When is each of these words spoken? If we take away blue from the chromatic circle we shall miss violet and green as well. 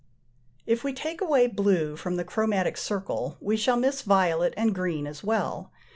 If 0.65 0.83
we 0.83 0.93
take 0.93 1.21
away 1.21 1.45
blue 1.45 1.95
from 1.95 2.15
the 2.15 2.23
chromatic 2.23 2.75
circle 2.75 3.37
we 3.39 3.55
shall 3.55 3.77
miss 3.77 4.01
violet 4.01 4.55
and 4.57 4.73
green 4.73 5.05
as 5.05 5.23
well. 5.23 5.71